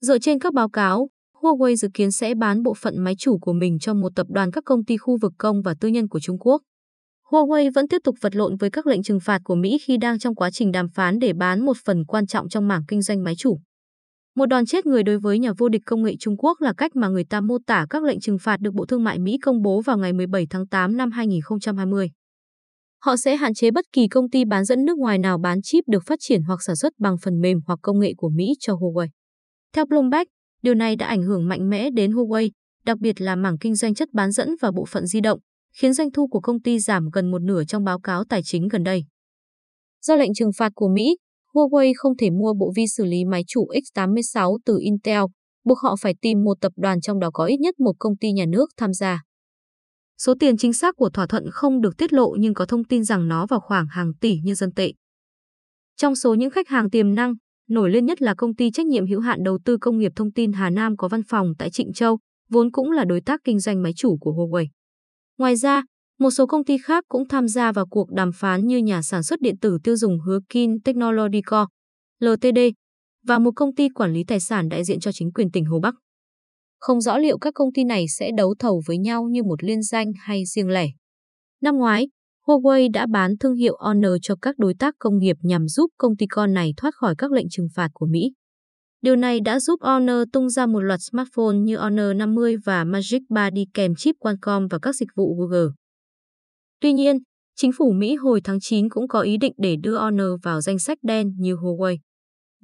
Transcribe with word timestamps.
Dựa 0.00 0.18
trên 0.18 0.38
các 0.38 0.54
báo 0.54 0.68
cáo, 0.68 1.08
Huawei 1.42 1.74
dự 1.74 1.88
kiến 1.94 2.10
sẽ 2.10 2.34
bán 2.34 2.62
bộ 2.62 2.74
phận 2.74 3.04
máy 3.04 3.14
chủ 3.18 3.38
của 3.38 3.52
mình 3.52 3.78
cho 3.78 3.94
một 3.94 4.12
tập 4.16 4.26
đoàn 4.30 4.50
các 4.50 4.64
công 4.64 4.84
ty 4.84 4.96
khu 4.96 5.18
vực 5.22 5.32
công 5.38 5.62
và 5.62 5.74
tư 5.80 5.88
nhân 5.88 6.08
của 6.08 6.20
Trung 6.20 6.38
Quốc. 6.38 6.62
Huawei 7.30 7.70
vẫn 7.74 7.88
tiếp 7.88 7.98
tục 8.04 8.16
vật 8.20 8.36
lộn 8.36 8.56
với 8.56 8.70
các 8.70 8.86
lệnh 8.86 9.02
trừng 9.02 9.20
phạt 9.20 9.40
của 9.44 9.54
Mỹ 9.54 9.78
khi 9.86 9.96
đang 9.96 10.18
trong 10.18 10.34
quá 10.34 10.50
trình 10.50 10.72
đàm 10.72 10.88
phán 10.88 11.18
để 11.18 11.32
bán 11.32 11.64
một 11.64 11.76
phần 11.84 12.04
quan 12.04 12.26
trọng 12.26 12.48
trong 12.48 12.68
mảng 12.68 12.82
kinh 12.88 13.02
doanh 13.02 13.24
máy 13.24 13.34
chủ. 13.38 13.60
Một 14.36 14.46
đòn 14.46 14.66
chết 14.66 14.86
người 14.86 15.02
đối 15.02 15.18
với 15.18 15.38
nhà 15.38 15.52
vô 15.58 15.68
địch 15.68 15.82
công 15.86 16.02
nghệ 16.02 16.14
Trung 16.20 16.36
Quốc 16.36 16.60
là 16.60 16.72
cách 16.76 16.96
mà 16.96 17.08
người 17.08 17.24
ta 17.24 17.40
mô 17.40 17.58
tả 17.66 17.86
các 17.90 18.02
lệnh 18.02 18.20
trừng 18.20 18.38
phạt 18.38 18.60
được 18.60 18.74
Bộ 18.74 18.86
Thương 18.86 19.04
mại 19.04 19.18
Mỹ 19.18 19.38
công 19.42 19.62
bố 19.62 19.80
vào 19.80 19.98
ngày 19.98 20.12
17 20.12 20.46
tháng 20.50 20.66
8 20.66 20.96
năm 20.96 21.10
2020. 21.10 22.10
Họ 23.04 23.16
sẽ 23.16 23.36
hạn 23.36 23.54
chế 23.54 23.70
bất 23.70 23.84
kỳ 23.92 24.08
công 24.08 24.30
ty 24.30 24.44
bán 24.44 24.64
dẫn 24.64 24.84
nước 24.84 24.98
ngoài 24.98 25.18
nào 25.18 25.38
bán 25.38 25.62
chip 25.62 25.84
được 25.88 26.02
phát 26.06 26.18
triển 26.22 26.42
hoặc 26.42 26.62
sản 26.62 26.76
xuất 26.76 26.92
bằng 26.98 27.16
phần 27.22 27.40
mềm 27.40 27.60
hoặc 27.66 27.78
công 27.82 28.00
nghệ 28.00 28.12
của 28.16 28.28
Mỹ 28.28 28.54
cho 28.60 28.74
Huawei. 28.74 29.08
Theo 29.72 29.86
Bloomberg, 29.86 30.28
điều 30.62 30.74
này 30.74 30.96
đã 30.96 31.06
ảnh 31.06 31.22
hưởng 31.22 31.48
mạnh 31.48 31.70
mẽ 31.70 31.90
đến 31.90 32.12
Huawei, 32.12 32.50
đặc 32.84 32.98
biệt 32.98 33.20
là 33.20 33.36
mảng 33.36 33.58
kinh 33.58 33.74
doanh 33.74 33.94
chất 33.94 34.08
bán 34.12 34.32
dẫn 34.32 34.48
và 34.60 34.70
bộ 34.70 34.84
phận 34.84 35.06
di 35.06 35.20
động, 35.20 35.40
khiến 35.72 35.94
doanh 35.94 36.12
thu 36.12 36.28
của 36.28 36.40
công 36.40 36.60
ty 36.60 36.78
giảm 36.78 37.08
gần 37.12 37.30
một 37.30 37.42
nửa 37.42 37.64
trong 37.64 37.84
báo 37.84 38.00
cáo 38.00 38.24
tài 38.24 38.42
chính 38.44 38.68
gần 38.68 38.84
đây. 38.84 39.04
Do 40.02 40.16
lệnh 40.16 40.34
trừng 40.34 40.50
phạt 40.56 40.72
của 40.74 40.88
Mỹ, 40.88 41.16
Huawei 41.54 41.92
không 41.96 42.16
thể 42.16 42.30
mua 42.30 42.54
bộ 42.54 42.72
vi 42.76 42.86
xử 42.86 43.04
lý 43.04 43.24
máy 43.24 43.44
chủ 43.46 43.66
x86 43.94 44.58
từ 44.64 44.78
Intel, 44.80 45.22
buộc 45.64 45.78
họ 45.78 45.96
phải 46.00 46.14
tìm 46.20 46.44
một 46.44 46.60
tập 46.60 46.72
đoàn 46.76 47.00
trong 47.00 47.20
đó 47.20 47.30
có 47.32 47.44
ít 47.44 47.56
nhất 47.60 47.80
một 47.80 47.92
công 47.98 48.16
ty 48.16 48.32
nhà 48.32 48.44
nước 48.48 48.66
tham 48.76 48.92
gia. 48.92 49.22
Số 50.18 50.34
tiền 50.40 50.56
chính 50.56 50.72
xác 50.72 50.96
của 50.96 51.10
thỏa 51.10 51.26
thuận 51.26 51.44
không 51.52 51.80
được 51.80 51.96
tiết 51.98 52.12
lộ 52.12 52.36
nhưng 52.38 52.54
có 52.54 52.66
thông 52.66 52.84
tin 52.84 53.04
rằng 53.04 53.28
nó 53.28 53.46
vào 53.46 53.60
khoảng 53.60 53.86
hàng 53.90 54.12
tỷ 54.20 54.38
nhân 54.44 54.54
dân 54.54 54.72
tệ. 54.72 54.92
Trong 55.96 56.14
số 56.14 56.34
những 56.34 56.50
khách 56.50 56.68
hàng 56.68 56.90
tiềm 56.90 57.14
năng, 57.14 57.34
nổi 57.68 57.90
lên 57.90 58.06
nhất 58.06 58.22
là 58.22 58.34
công 58.34 58.54
ty 58.54 58.70
trách 58.70 58.86
nhiệm 58.86 59.06
hữu 59.06 59.20
hạn 59.20 59.42
đầu 59.42 59.58
tư 59.64 59.76
công 59.80 59.98
nghiệp 59.98 60.12
thông 60.16 60.32
tin 60.32 60.52
Hà 60.52 60.70
Nam 60.70 60.96
có 60.96 61.08
văn 61.08 61.22
phòng 61.22 61.52
tại 61.58 61.70
Trịnh 61.70 61.92
Châu, 61.92 62.18
vốn 62.50 62.70
cũng 62.72 62.90
là 62.90 63.04
đối 63.04 63.20
tác 63.20 63.40
kinh 63.44 63.58
doanh 63.58 63.82
máy 63.82 63.92
chủ 63.96 64.16
của 64.20 64.32
Huawei. 64.32 64.66
Ngoài 65.38 65.56
ra, 65.56 65.82
một 66.18 66.30
số 66.30 66.46
công 66.46 66.64
ty 66.64 66.78
khác 66.78 67.04
cũng 67.08 67.28
tham 67.28 67.48
gia 67.48 67.72
vào 67.72 67.86
cuộc 67.90 68.10
đàm 68.10 68.30
phán 68.34 68.66
như 68.66 68.78
nhà 68.78 69.02
sản 69.02 69.22
xuất 69.22 69.40
điện 69.40 69.58
tử 69.60 69.78
tiêu 69.84 69.96
dùng 69.96 70.20
Hứa 70.20 70.40
Kin 70.48 70.80
Technologico, 70.80 71.68
LTD, 72.20 72.58
và 73.26 73.38
một 73.38 73.50
công 73.56 73.74
ty 73.74 73.88
quản 73.88 74.12
lý 74.12 74.24
tài 74.24 74.40
sản 74.40 74.68
đại 74.68 74.84
diện 74.84 75.00
cho 75.00 75.12
chính 75.12 75.32
quyền 75.32 75.50
tỉnh 75.50 75.64
Hồ 75.64 75.80
Bắc. 75.80 75.94
Không 76.78 77.00
rõ 77.00 77.18
liệu 77.18 77.38
các 77.38 77.54
công 77.54 77.72
ty 77.72 77.84
này 77.84 78.04
sẽ 78.08 78.30
đấu 78.36 78.54
thầu 78.58 78.82
với 78.86 78.98
nhau 78.98 79.24
như 79.30 79.42
một 79.42 79.64
liên 79.64 79.82
danh 79.82 80.12
hay 80.18 80.44
riêng 80.46 80.68
lẻ. 80.68 80.88
Năm 81.62 81.76
ngoái, 81.76 82.08
Huawei 82.48 82.88
đã 82.92 83.06
bán 83.06 83.38
thương 83.40 83.54
hiệu 83.54 83.76
Honor 83.80 84.12
cho 84.22 84.34
các 84.42 84.58
đối 84.58 84.74
tác 84.74 84.94
công 84.98 85.18
nghiệp 85.18 85.36
nhằm 85.42 85.68
giúp 85.68 85.90
công 85.98 86.16
ty 86.16 86.26
con 86.26 86.54
này 86.54 86.72
thoát 86.76 86.94
khỏi 86.94 87.14
các 87.18 87.32
lệnh 87.32 87.46
trừng 87.50 87.68
phạt 87.74 87.88
của 87.94 88.06
Mỹ. 88.06 88.32
Điều 89.02 89.16
này 89.16 89.40
đã 89.40 89.60
giúp 89.60 89.80
Honor 89.82 90.28
tung 90.32 90.50
ra 90.50 90.66
một 90.66 90.80
loạt 90.80 91.00
smartphone 91.10 91.56
như 91.56 91.76
Honor 91.76 92.16
50 92.16 92.56
và 92.64 92.84
Magic 92.84 93.22
3 93.28 93.50
đi 93.50 93.64
kèm 93.74 93.94
chip 93.94 94.14
Qualcomm 94.18 94.66
và 94.70 94.78
các 94.82 94.94
dịch 94.94 95.08
vụ 95.16 95.36
Google. 95.38 95.68
Tuy 96.80 96.92
nhiên, 96.92 97.18
chính 97.56 97.70
phủ 97.78 97.92
Mỹ 97.92 98.14
hồi 98.14 98.40
tháng 98.44 98.58
9 98.60 98.88
cũng 98.88 99.08
có 99.08 99.20
ý 99.20 99.36
định 99.36 99.52
để 99.56 99.76
đưa 99.82 99.98
Honor 99.98 100.40
vào 100.42 100.60
danh 100.60 100.78
sách 100.78 100.98
đen 101.02 101.32
như 101.38 101.54
Huawei. 101.54 101.96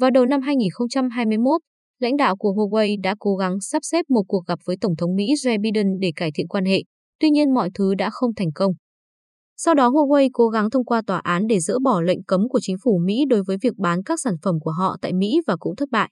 Vào 0.00 0.10
đầu 0.10 0.26
năm 0.26 0.40
2021, 0.42 1.60
lãnh 1.98 2.16
đạo 2.16 2.36
của 2.36 2.52
Huawei 2.52 2.96
đã 3.02 3.14
cố 3.18 3.36
gắng 3.36 3.60
sắp 3.60 3.82
xếp 3.84 4.04
một 4.08 4.22
cuộc 4.28 4.46
gặp 4.46 4.58
với 4.64 4.76
Tổng 4.80 4.96
thống 4.96 5.16
Mỹ 5.16 5.26
Joe 5.44 5.60
Biden 5.60 5.86
để 6.00 6.12
cải 6.16 6.30
thiện 6.34 6.48
quan 6.48 6.64
hệ, 6.64 6.82
tuy 7.20 7.30
nhiên 7.30 7.54
mọi 7.54 7.70
thứ 7.74 7.94
đã 7.94 8.10
không 8.10 8.34
thành 8.34 8.52
công. 8.54 8.72
Sau 9.64 9.74
đó 9.74 9.88
Huawei 9.88 10.28
cố 10.32 10.48
gắng 10.48 10.70
thông 10.70 10.84
qua 10.84 11.02
tòa 11.06 11.18
án 11.18 11.46
để 11.46 11.60
dỡ 11.60 11.78
bỏ 11.78 12.00
lệnh 12.00 12.24
cấm 12.24 12.48
của 12.48 12.60
chính 12.62 12.76
phủ 12.84 13.00
Mỹ 13.04 13.24
đối 13.28 13.42
với 13.42 13.56
việc 13.62 13.76
bán 13.76 14.02
các 14.02 14.20
sản 14.20 14.34
phẩm 14.42 14.54
của 14.60 14.70
họ 14.70 14.96
tại 15.02 15.12
Mỹ 15.12 15.40
và 15.46 15.56
cũng 15.56 15.76
thất 15.76 15.88
bại. 15.90 16.10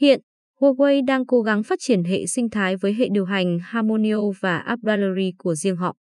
Hiện, 0.00 0.20
Huawei 0.60 1.04
đang 1.06 1.26
cố 1.26 1.40
gắng 1.40 1.62
phát 1.62 1.78
triển 1.82 2.04
hệ 2.04 2.26
sinh 2.26 2.50
thái 2.50 2.76
với 2.76 2.94
hệ 2.94 3.08
điều 3.12 3.24
hành 3.24 3.58
Harmonio 3.62 4.20
và 4.40 4.58
AppGallery 4.58 5.32
của 5.38 5.54
riêng 5.54 5.76
họ. 5.76 5.94